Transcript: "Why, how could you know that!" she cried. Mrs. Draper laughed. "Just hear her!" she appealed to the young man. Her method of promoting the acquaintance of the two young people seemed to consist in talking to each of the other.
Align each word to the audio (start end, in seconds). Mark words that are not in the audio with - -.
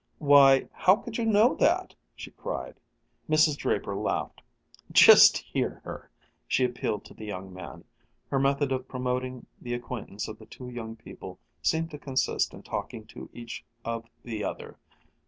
"Why, 0.17 0.67
how 0.73 0.95
could 0.95 1.19
you 1.19 1.25
know 1.27 1.53
that!" 1.57 1.93
she 2.15 2.31
cried. 2.31 2.79
Mrs. 3.29 3.55
Draper 3.55 3.95
laughed. 3.95 4.41
"Just 4.91 5.37
hear 5.37 5.79
her!" 5.83 6.09
she 6.47 6.65
appealed 6.65 7.05
to 7.05 7.13
the 7.13 7.23
young 7.27 7.53
man. 7.53 7.83
Her 8.31 8.39
method 8.39 8.71
of 8.71 8.87
promoting 8.87 9.45
the 9.61 9.75
acquaintance 9.75 10.27
of 10.27 10.39
the 10.39 10.47
two 10.47 10.69
young 10.69 10.95
people 10.95 11.37
seemed 11.61 11.91
to 11.91 11.99
consist 11.99 12.51
in 12.51 12.63
talking 12.63 13.05
to 13.13 13.29
each 13.31 13.63
of 13.85 14.07
the 14.23 14.43
other. 14.43 14.79